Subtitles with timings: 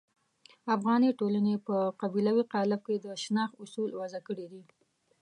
[0.75, 4.63] افغاني ټولنې په قبیلوي قالب کې د شناخت اصول وضع کړي دي.